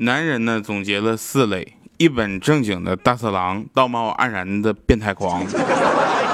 [0.00, 5.44] 男人呢总结了四类：一本正经的大色狼，道貌岸然的变态狂，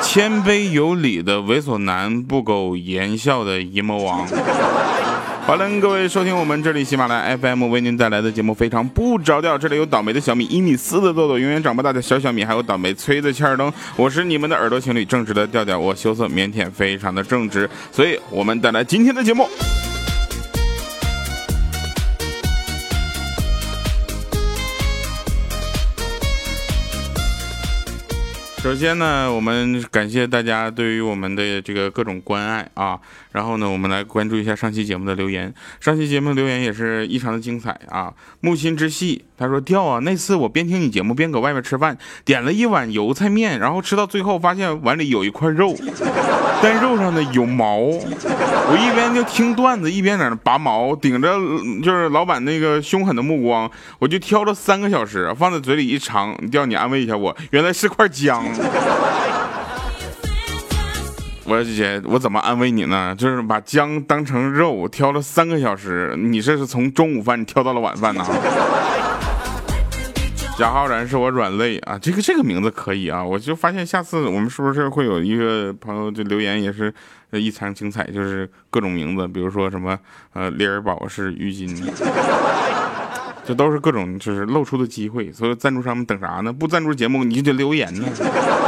[0.03, 4.27] 谦卑有礼的猥琐男，不苟言笑的阴谋王。
[5.47, 9.57] 欢迎各位收听我们这里喜马拉雅 FM 为您带来的节目，非常不着调。
[9.57, 13.73] 这里有倒霉的小米，一米四的豆豆，永远长不大的小小米，还有倒霉催的欠儿灯。
[13.97, 19.49] 我是你们的耳朵情侣，正直的调调，我羞涩腼腆，非常的正直，所以我们带来今天的节目。
[28.65, 32.99] 首先呢，我们感谢大家对于我们的这个各种关爱啊，
[33.33, 35.53] 然后呢，我们来关注一下上期节目的留言。
[35.81, 38.11] 上期节目留言也是异常的精彩啊！
[38.41, 45.77] 木心之细他说：“掉啊，那次我边听你节目边搁外面吃饭，点了一碗油菜面，然后吃到最后发现碗里有一块肉，
[46.63, 47.77] 但肉上呢有毛。
[48.67, 51.39] 我一边就听段子，一边在那拔毛，顶着
[51.83, 58.43] 就是老板那个凶狠的目光，我就挑了三个小时，放在嘴里一尝，调你安慰一下我，原来是块姜。”
[61.47, 63.15] 我姐，我怎么安慰你呢？
[63.17, 68.25] 就是把姜当成肉挑了三个小时，你这是从中午饭挑到了晚饭呢？
[70.57, 76.93] 贾浩然是我软肋啊，这个这个名字可以啊，我就发现下次我们是不是会有一个朋友就留言也是
[77.33, 79.99] 异常精彩，就是各种名字，比如说什么
[80.33, 81.69] 呃丽尔宝是浴巾，
[83.47, 86.53] 这都是各种就是露出的机会，所以赞助商们等啥呢？
[86.53, 88.09] 不赞助节目你就得留言呢。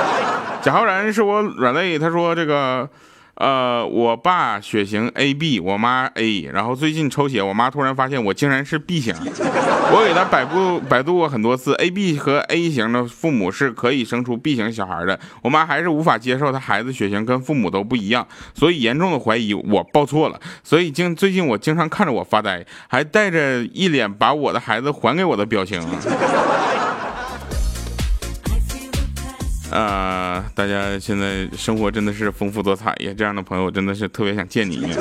[0.62, 2.88] 贾浩然是我软肋，他说这个，
[3.36, 25.78] 呃，我爸血型 AB，我妈 A，然后最近抽血，我妈突然发现我竟然是 B 型，我给他百度百度过很多次，AB 和 A 型的父母是可以生出 B 型小孩的，我妈还是无法接受她孩子血型跟父母都不一样，所以严重的怀疑我报错了，所以经最近我经常看着我发呆，还带着一脸把我的孩子还给我的表情。
[29.76, 33.12] 啊，大家现在生活真的是丰富多彩呀！
[33.14, 34.96] 这样的朋友真的是特别想见你一面。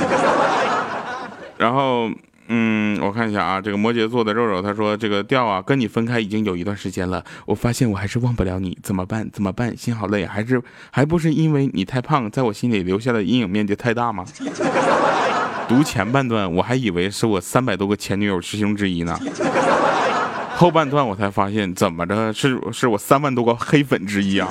[1.58, 2.10] 然后，
[2.50, 9.30] 嗯，我看一下啊，这个摩羯座的肉肉他说：“这个调啊，跟你分开已经有一段时间了，我发现我还是忘不了你，怎么办？
[9.32, 9.76] 怎么办？
[9.78, 14.26] 心好累，还是还不是因为你太胖，在我心里留下的阴影面积太大吗？”
[15.70, 19.18] 读前半段，我还以为是我三百多个前女友师兄之一呢。
[20.56, 24.48] 后半段我才发现，怎么着是是我三万多个黑粉之一啊！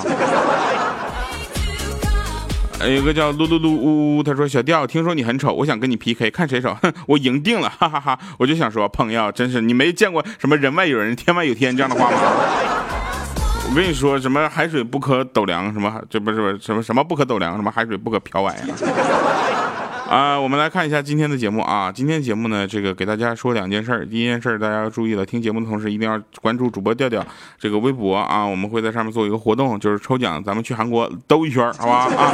[2.87, 8.19] 有个叫噜噜噜呜呜，他说小调，听说你很丑，我想跟你 PK，看谁丑，哼， 我赢定了，哈哈哈！
[8.37, 12.17] 我就想说，朋友，真是你没见过什么人外有人，天外有天这样的话吗？
[13.67, 18.61] 我跟你说，什么海水不可斗量，什么这不是什么什么不可斗量，什么海水不可漂歪啊！
[20.09, 21.91] 啊，我们来看一下今天的节目啊。
[21.91, 24.05] 今天节目呢，这个给大家说两件事儿。
[24.05, 27.25] 第一件事儿，大家要注意了，听节目的同时一定要关注主播调调
[27.59, 32.31] 这个微博啊，我们会在上面做一个活动，就是抽奖，咱们去韩国兜一圈，好吧啊。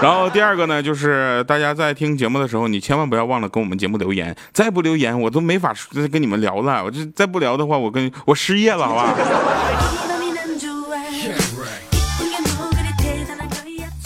[0.00, 5.74] 然后第二个呢，就是大家在听节目的时候，你千万不要忘了跟我们节目留言，再不留言我都没法
[6.12, 6.84] 跟你们聊了。
[6.84, 10.17] 我这再不聊的话，我跟我失业了，好吧。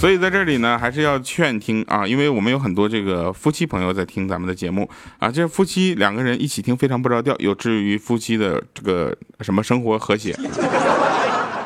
[0.03, 4.91] 所以在这里呢，还是要劝听啊，因为我们有很多这个夫妻朋友在听咱们的节目
[5.21, 10.33] 啊，这夫妻两个人一起听非常不着调，有至于夫妻的这个什么生活和谐，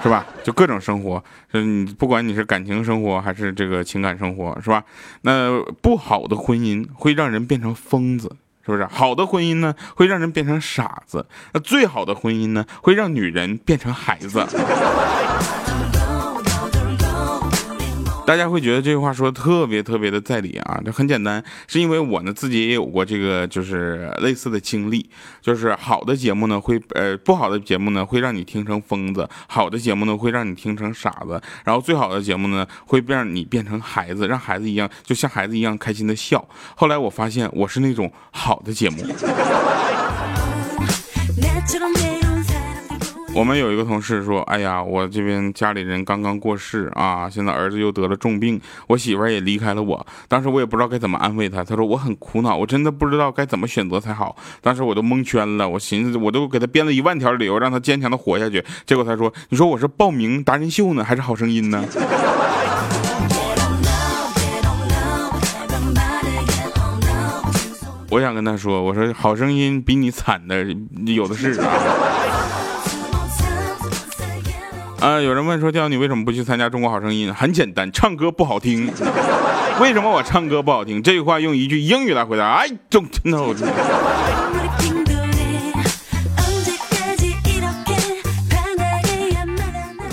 [0.03, 0.27] 是吧？
[0.45, 1.25] 就各种生活，
[1.55, 4.85] 嗯，不管你是感情生活还是这个情感生活，是吧？
[5.23, 8.29] 那不好的婚姻会让人变成疯子，
[8.67, 8.85] 是不是？
[8.85, 11.25] 好的婚姻呢，会让人变成傻子。
[11.55, 14.47] 那最好的婚姻呢，会让女人变成孩子。
[18.26, 25.09] 大家会觉得这句话说的特别特别的在理啊，这很简单，是因为我呢自己也有过这个就是类似的经历，
[25.41, 36.44] 就是好的节目呢会呃不好的节目呢会让你听成疯子，好的节目呢会让你听成傻子，然后最好的节目呢会让你变成孩子，让孩子一样就像孩子一样开心的笑。
[36.75, 39.06] 后来我发现我是那种好的节目。
[43.37, 50.06] 我们有一个同事说：“哎呀，我这边家里人刚刚过世啊，现在儿子又得了重病，我媳妇儿也离开了我。
[50.27, 51.62] 当时我也不知道该怎么安慰他。
[51.62, 54.35] 他说我很苦恼，我真的不知道该怎么选择才好。
[54.62, 58.65] 当时我都蒙圈了，我寻思我都给他编了一万条理由，让他坚强的活下去。
[58.87, 61.85] 结果他说：你说我是报名达人秀呢，还是好声音呢？
[68.09, 70.65] 我想跟他说，我说好声音比你惨的
[71.05, 71.71] 有的是啊。”
[75.00, 78.90] 啊有人问说刁你为什么不去参加中国好声音很简单唱歌不好听。
[79.81, 81.02] 为什么我唱歌不好听？
[81.02, 82.46] 这句话用一句英语来回答。
[82.46, 83.54] I don't know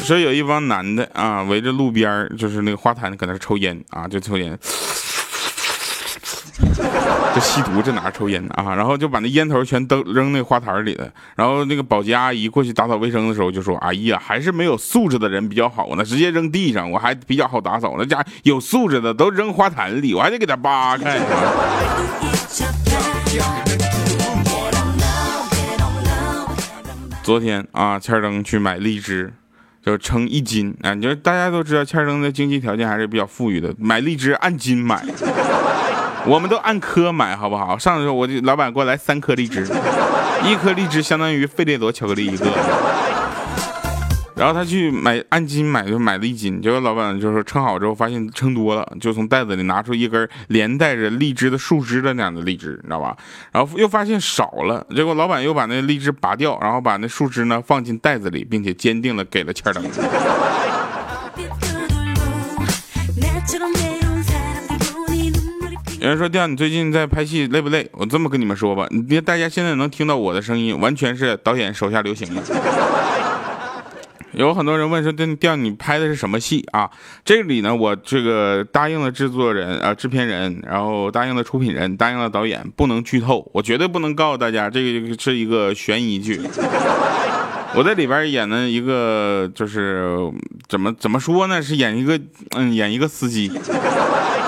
[0.04, 4.58] 说有一帮男的啊围着路边就是那个花坛搁那抽烟啊就抽烟。
[7.34, 8.76] 这吸毒，这哪抽烟啊？
[8.76, 11.12] 然后就把那烟头全都扔那花坛里了。
[11.36, 17.96] 然后那个保洁阿姨过去打扫卫生的时候就说：“哎呀，还是没有素质的人比较好呢，直接扔地上，我还比较好打扫。
[17.98, 21.20] 那家有素质的都扔花坛里，我还得给他扒开。”
[27.24, 29.34] 昨天啊，千灯去买荔枝，
[29.84, 30.94] 就称一斤啊。
[30.94, 35.04] 你说大家都知道，千灯的经济条件还是比较富裕的，买荔枝按斤买。
[36.26, 37.78] 我们都按颗买，好不好？
[37.78, 39.68] 上次我就老板给我来三颗荔枝，
[40.48, 42.48] 一颗荔枝相当于费列罗巧克力一个。
[44.36, 46.62] 然后他去买按斤买，就买了一斤。
[46.62, 53.16] 结果老板就是称好之后，发现称多了，就从袋子里拿出一根连带着荔枝的树枝的那样的荔枝，你知道吧？
[53.52, 59.74] 然后又发现少了，结果老板又把那荔枝拔掉，然后把那树枝呢放进袋子里，并且坚定了给了钱儿
[66.04, 72.42] 有人说：“调，你最近在拍戏累不累？”我这么跟你们说吧，你别大家现在能听到我的声音，完全是导演手下留情的。
[74.34, 76.90] 有很多人问说：“调，你拍的是什么戏啊？”
[77.24, 86.42] 这里呢，我这个答应了制作人啊、制片人，然后答应了出品人，答应了导演，不能剧透，我绝对不能告诉大家，这个是一个悬疑剧。
[87.76, 90.20] 我在里边演的一个就是
[90.68, 91.62] 怎么怎么说呢？
[91.62, 92.20] 是演一个
[92.58, 93.50] 嗯，演一个司机。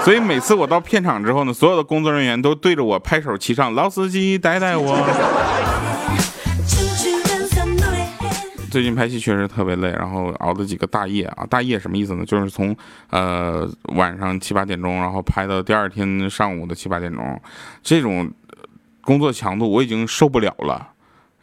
[0.05, 4.95] 所以每次我到片场之后呢，所有的工作人员都对着我拍手齐唱：“老司机带带我。
[8.69, 11.43] ”最近拍戏确实特别累，然后熬了几个大夜啊！
[11.49, 12.23] 大夜什么意思呢？
[12.23, 12.77] 就是从
[13.09, 17.41] 呃晚上七八点钟，然后拍到第二天上午的七八点钟，
[17.81, 18.31] 这种
[19.01, 20.89] 工作强度我已经受不了了，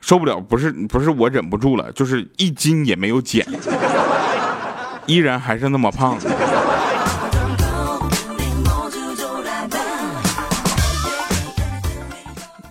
[0.00, 0.38] 受不了！
[0.38, 3.44] 不是不是我忍不住了，就是一斤也没有减，
[5.06, 6.16] 依然还是那么胖。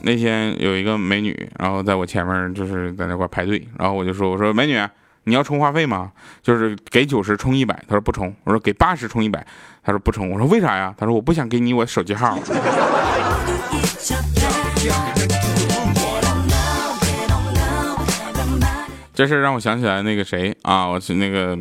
[0.04, 4.80] 那天有一个美女，然后在我前面就是在那块排队，然后我就说：“我说美女，
[5.26, 6.12] 你要充话费吗？
[6.42, 8.36] 就是给九十充一百。”她说不充。
[8.44, 9.46] 我说给八十充一百。
[9.84, 10.30] 她说不充。
[10.32, 10.94] 我说为啥呀？
[10.98, 12.38] 她说我不想给你我手机号。
[19.14, 21.58] 这事让我想起来那个谁啊，我是那个。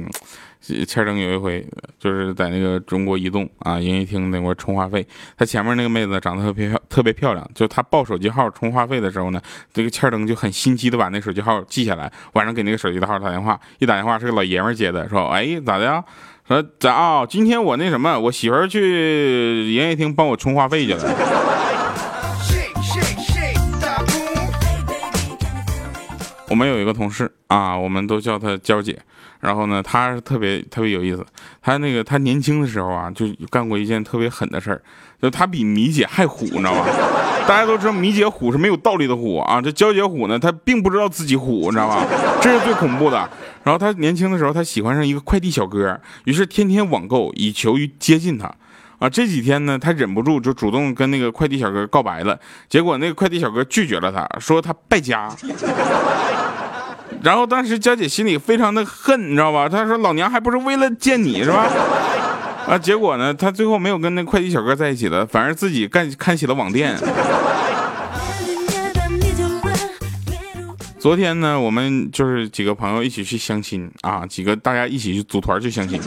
[0.85, 1.67] 千征有一回
[1.99, 5.07] 就是在那个中国移动啊营业厅那块充话费，
[5.37, 9.41] 他前面那个妹子长得特别漂特别漂亮，就他报手机号充话费的时候呢，
[9.73, 16.05] 这个千征就很心机的把那手机号记下来，晚上给那个手机的号打电话，一打电话是个老爷们接的，说哎咋的呀？
[16.49, 17.25] 说咋啊？
[17.27, 21.03] 今天我那什么，我媳妇去营业厅帮我充话费去了。
[26.49, 28.99] 我们有一个同事啊，我们都叫她娇姐。
[29.41, 31.25] 然后呢，她特别特别有意思。
[31.63, 34.81] 他那个他年轻的时候啊，就干过一件特别狠的事儿，
[35.21, 36.85] 就他比米姐还虎，你知道吗？
[37.49, 42.07] 大家都知道米姐虎是没有道理的虎啊，这娇姐虎呢，她并不知道自己虎，你知道吧？
[42.41, 43.29] 这是最恐怖的。
[43.65, 48.51] 然后他年轻的时候，他喜欢上一个快递小哥，于是天天网购以求于接近他。
[48.99, 52.39] 啊，这几天呢，他忍不住就主动跟那个快递小哥告白了，
[52.69, 55.29] 结果那个快递小哥拒绝了他，说他败家。
[57.23, 59.69] 然后当时佳姐心里非常的恨，你知道吧？
[59.69, 61.67] 她说：“老娘还不是为了见你是吧？”
[62.67, 66.97] 啊，结果呢，她最后没有跟那快递小哥在一起了，反而自己干开起了网店。
[70.99, 76.01] 昨天呢，我们就是几个朋友一起去相亲啊，几个大家一起去组团去相亲。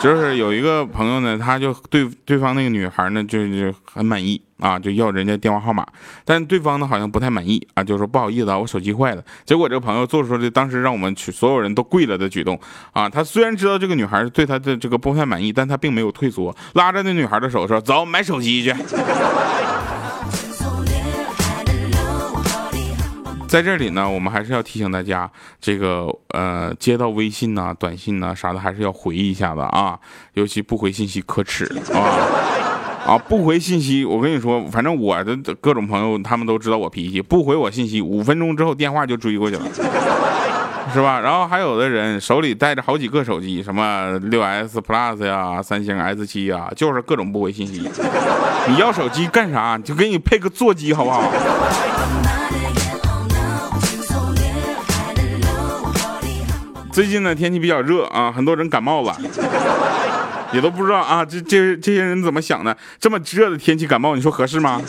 [0.00, 5.84] 就是有一个朋友呢，他就对对方那个女孩呢，就就很满意啊，就要人家电话号码，
[6.24, 9.24] 但对方呢好像不太满意啊，就说不好意思啊，我手机坏了。
[9.44, 12.58] 结果这个朋友做出了当时让我们去所有人都跪了的举动
[12.92, 18.72] 啊，他虽然知道这个女孩对他的这个不太满意，但他并没有退缩，拉着那女孩的手说：“走，买手机去。”
[23.48, 25.28] 在这里呢，我们还是要提醒大家，
[25.58, 29.98] 这个呃，接到微信呐、短信呐啥的，还是要回一下的啊，
[30.34, 31.64] 尤其不回信息可耻
[31.94, 31.98] 啊
[33.06, 33.16] 啊！
[33.16, 39.62] 不回信息，我跟你说，反正我的各种朋友他们都知道我脾气，不回我信息，五分钟之后电话就追过去了，
[40.92, 41.18] 是吧？
[41.18, 47.88] 然后还有的人手里带着好几个手机，什么六 S Plus 呀、三星 S 七呀，就是各种不回信息。
[48.68, 49.78] 你要手机干啥？
[49.78, 51.22] 就给你配个座机，好不好？
[56.98, 59.16] 最近呢，天气比较热啊，很多人感冒了，
[60.52, 62.76] 也都不知道啊，这这这些人怎么想的？
[62.98, 64.82] 这么热的天气感冒，你说合适吗？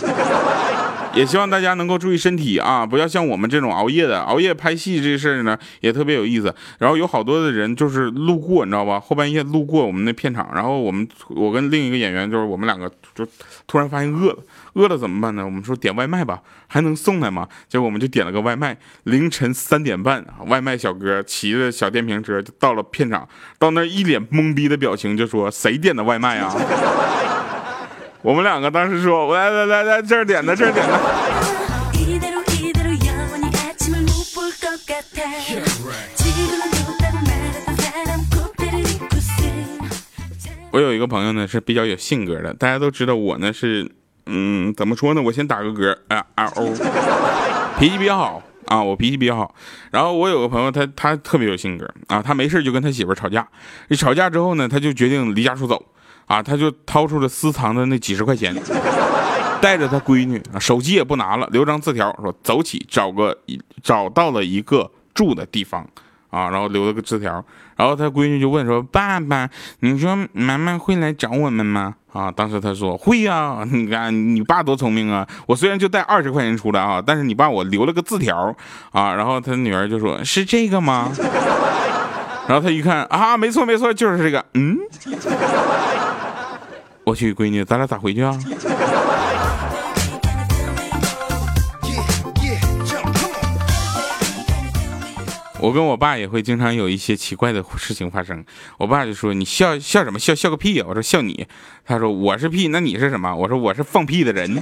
[1.15, 4.21] 也希望大家能够注意身体啊，不要像我们这种熬夜的。
[4.21, 6.53] 熬夜拍戏这事儿呢，也特别有意思。
[6.77, 8.99] 然后有好多的人就是路过，你知道吧？
[8.99, 13.27] 后半夜路过我们那片场，然后我们我跟另一个演员，就是我们两个就
[13.67, 14.37] 突然发现饿了，
[14.73, 15.43] 饿了怎么办呢？
[15.43, 17.47] 我们说点外卖吧，还能送来吗？
[17.67, 18.77] 结果我们就点了个外卖。
[19.03, 26.55] 凌晨三点半，外卖小哥骑着小电瓶车就到了片场，到那一脸懵逼的表情，就说：“谁点的外卖啊？”
[28.21, 30.99] 我们两个当时说：“来来来来，这儿点的，这儿点的。”
[40.71, 42.53] 我有一个朋友呢，是比较有性格的。
[42.53, 43.89] 大家都知道我呢是，
[44.25, 45.21] 嗯，怎么说呢？
[45.21, 46.75] 我先打个嗝，啊啊哦，
[47.79, 49.55] 脾气比较好啊，我脾气比较好。
[49.91, 53.47] 然后我有个朋友，他他特别有性格啊，他没事就跟他媳妇吵架，
[53.88, 55.85] 一吵架之后呢，他就决定离家出走。
[56.29, 58.55] 啊，他就掏出了私藏的那几十块钱，
[59.59, 63.36] 带着他闺女，手机也不拿了，留张字条说走起，找个
[63.81, 65.83] 找到了一个住的地方，
[66.29, 67.43] 啊，然后留了个字条，
[67.75, 75.27] 然后他闺女就问说：“爸爸，你说妈妈会来找我们吗？”啊，当时他说：“会呀， 你看你爸多聪明啊！
[75.48, 78.55] 我虽然就带二十块钱出来啊，但是你爸我留了个字条，
[78.91, 81.12] 啊，然后他女儿就说：是这个吗？
[82.48, 84.77] 然后他一看啊，没错没错，就是这个，嗯。”
[87.09, 88.37] 我去，闺女，咱俩咋回去啊？
[95.59, 98.45] 我跟我爸也会经常有一些奇怪的事情发生。
[98.77, 100.19] 我爸就说：“你笑笑什么？
[100.19, 101.47] 笑笑个屁呀！”我说：“笑你。”
[101.83, 104.61] 他说：“我是屁，那你是什么？”我说：“我是放屁的人。”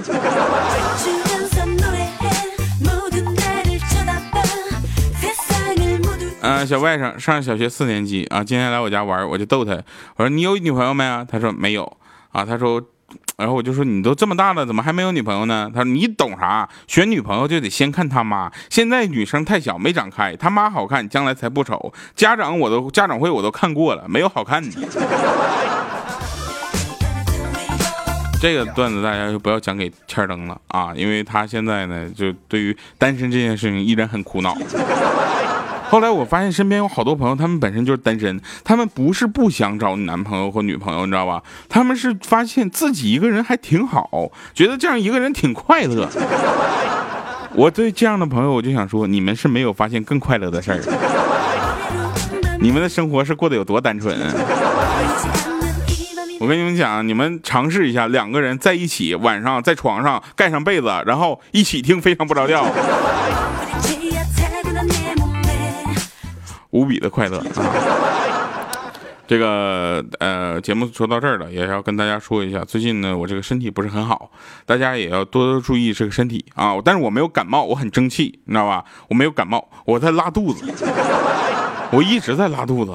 [6.40, 9.72] 嗯，小外甥上小学四年级啊，今天来我家玩，我就逗他，
[10.16, 11.96] 我说：“你有女朋友没啊？”他说：“没有。”
[12.30, 12.82] 啊，他说，
[13.36, 15.70] 然后我就说你都这么大了，怎么还没有女朋友呢？
[15.74, 16.68] 他说你懂啥？
[16.86, 18.50] 选女朋友就得先看他妈。
[18.68, 21.92] 现在女生太小没长开，他妈好看，将来才不丑。
[22.14, 24.70] 家长我都家长会我都看过了，没有好看的。
[28.40, 34.56] 这个段子大家就不要讲给千灯了啊，因为他现在呢，就对于单身这件事情依然很苦恼。
[35.90, 41.42] 后来我发现身边有好多朋友，他们本身就是单身，他们不是不想找男朋友或女朋友，你知道吧？
[41.68, 46.08] 他们是发现自己一个人还挺好，觉得这样一个人挺快乐。
[47.54, 50.78] 我对这样的朋友，我就想说，你们是没有发现更快乐的事儿，
[52.60, 54.14] 你们的生活是过得有多单纯？
[56.38, 62.64] 我跟你们讲，你们尝试一下，两个人在一起，晚上在床上盖上被子，然后一起听《非常不着调》。
[66.70, 67.44] 无比的快乐啊！
[69.26, 74.30] 这个呃，节目说到这儿了，也要跟大家说一下，最近呢，我这个身体不是很好，
[74.64, 76.74] 大家也要多多注意这个身体啊。
[76.82, 78.82] 但是我没有感冒，我很争气，你知道吧？
[79.08, 80.64] 我没有感冒，我在拉肚子，
[81.90, 82.92] 我一直在拉肚子，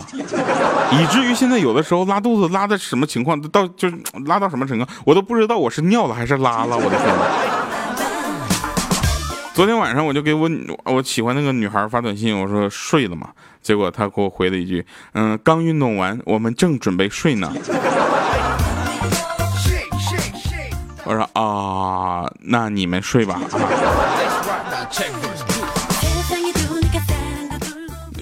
[0.92, 3.88] 以至于现在有的时候拉肚子拉的什么情况，到就
[4.26, 7.53] 拉到什么程度，我都不知道我是尿了还是拉了，我的天！
[9.54, 10.50] 昨天晚上我就给我
[10.86, 13.30] 我喜欢那个女孩发短信，我说睡了吗？
[13.62, 14.84] 结果她给我回了一句，
[15.14, 17.54] 嗯，刚运动完，我们正准备睡呢。
[21.06, 23.40] 我说啊，那你们睡吧。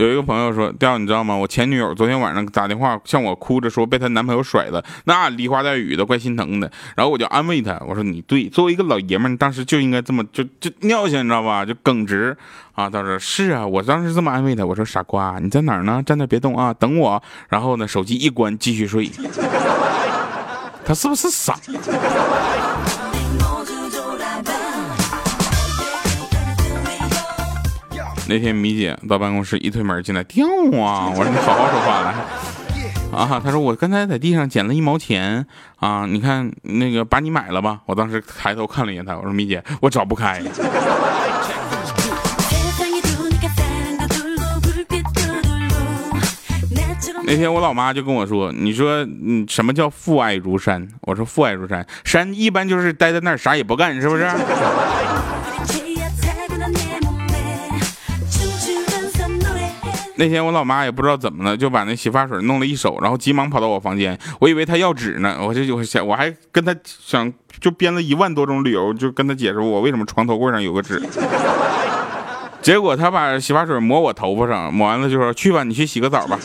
[0.02, 1.36] 有一个朋友说，调你知道吗？
[1.36, 6.72] 我前女友昨天晚上打电话向我哭着说被她男朋友甩了，那梨花带雨的，怪心疼的。
[6.96, 11.64] 然后我就安慰她，我说你对，作为一个老爷们，当时就应该这么就就尿性，你知道吧？
[11.64, 12.36] 就耿直
[12.74, 12.90] 啊。
[12.90, 16.02] 他说是啊，我当时这么安慰他，我说傻瓜，你在哪儿呢？
[16.04, 17.22] 站那别动啊，等我。
[17.50, 19.08] 然后呢，手机一关，继续睡。
[20.84, 21.56] 他是不是傻？
[28.28, 30.46] 那天米姐到办公室一推门进来，掉
[30.82, 31.10] 啊！
[31.10, 32.14] 我说你好好说话来
[33.12, 33.42] 啊！
[33.44, 35.46] 他说我刚才在地上捡了一毛钱
[35.78, 36.06] 啊！
[36.08, 37.82] 你看那个把你买了吧？
[37.86, 40.42] 我当时抬头看了一眼他，我说米姐，我找不开。
[47.24, 50.88] 那天我老妈就跟我说，你说嗯什么叫父爱如山？
[51.02, 54.26] 我说父爱如山，山一般就是待在那儿啥也不干，是不是？
[60.16, 71.02] 那天我老妈也不知道怎么了就把那洗发水弄了一手然后急忙跑到我房间我以为她要纸呢我就我想我还跟她想就编了一万多种理由就跟她解释我为什么床头柜上有个纸。
[72.62, 76.38] 结果她把洗发水抹我头发上抹完了就说去吧你去洗个澡吧。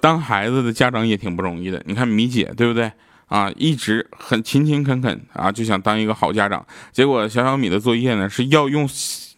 [0.00, 2.92] 当孩子的家长也挺不容易的你看米姐对不对？
[3.26, 6.64] 啊一直很勤勤恳恳啊就想当一个好家长。
[6.92, 8.88] 结果小小米的作业呢是要用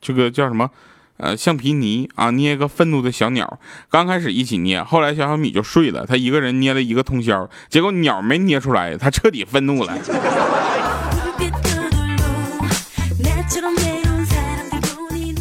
[0.01, 0.71] 这个叫什么
[1.17, 3.59] 呃橡皮泥啊捏一个愤怒的小鸟
[3.91, 10.58] 刚开始一起捏后来小小米就睡了他一个人捏了一个通宵结果鸟没捏出来他彻底愤怒了。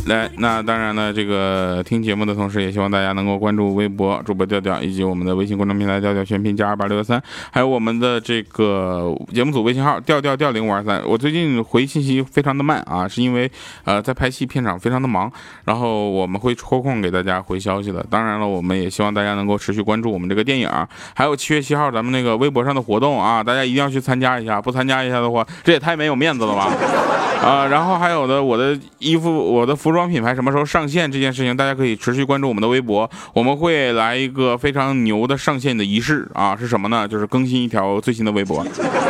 [0.07, 7.21] 来那当然了这个听节目的同时也希望大家能够关注微博主播调调以及我们的微信公众平台调调全拼加二八六幺三
[7.51, 13.51] 还有我们的这个节目组微信号调调调零五二三我最近回信息非常的慢啊是因为
[13.83, 15.29] 呃在拍戏片场非常的忙
[15.65, 18.05] 然后我们会抽空给大家回消息的。
[18.09, 20.69] 当然了我们也希望大家能够持续关注我们这个电影
[21.13, 26.71] 还有七月七号咱们那个微博上的活动啊大家一定要去参加一下不参加一下的话这也太没有面子了吧。
[27.43, 31.11] 啊然后还有的我的衣服我的服装装品牌什么时候上线？
[31.11, 36.55] 这件事情大家可以持续关注我们的微博，我们会来一个非常牛的上线的仪式啊。
[36.55, 37.07] 是什么呢？
[37.07, 38.63] 就是更新一条最新的微博。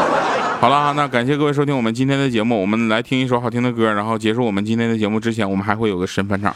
[0.62, 5.20] 好了，那感谢各位收听我们今天的节目，我们来听一首好听的歌，然后结束我们今天的节目。
[5.20, 6.56] 之前我们还会有个神返场。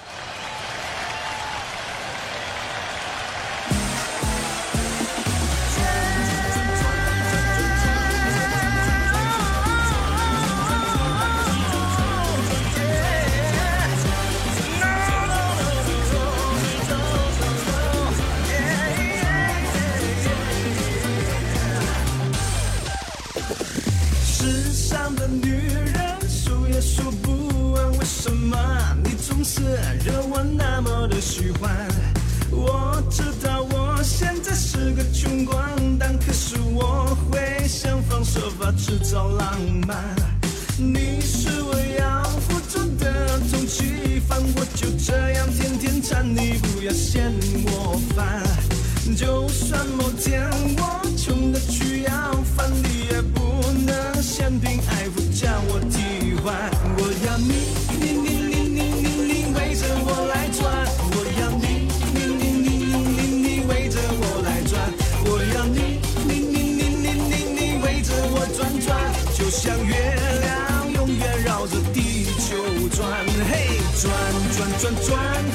[44.81, 47.31] 就这样天天缠你不要嫌
[47.67, 48.41] 我烦
[49.15, 50.41] 就算某天
[50.77, 56.55] 我穷的去要饭你也不能嫌贫爱富将我替换
[56.97, 57.69] 我要你
[57.99, 60.65] 你你你你你你围着我来转
[61.13, 64.81] 我要你你你你你你你围着我来转
[65.25, 68.89] 我要你你你你你你你围着我转转
[69.37, 70.20] 就像月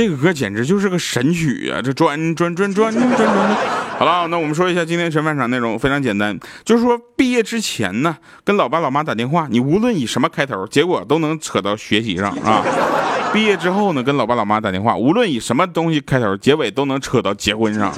[0.00, 1.82] 这个歌简直就是个神曲啊！
[1.82, 3.56] 这转转转转转转。
[3.98, 6.34] 好了，那我们说一下今天神饭场内容，非常简单，
[6.64, 12.64] 就是说毕业之前呢，跟老爸老妈打电话，你无论以什么开头，结果都能扯到学习上啊。
[13.30, 17.92] 毕业之后呢，跟老爸老妈打电话，无论以什么东西开头，结尾都能扯到结婚上。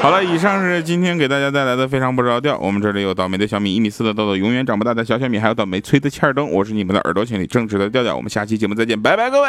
[0.00, 2.56] 好了，以上是今天给大家带来的非常不着调。
[2.58, 6.48] 我们这里有倒霉的小米一米四的豆豆永远长不大的小小米，还有倒霉催的欠儿灯。
[6.48, 9.48] 我是你们的耳朵群里正直的调调，我们下期节目再见，拜拜各位。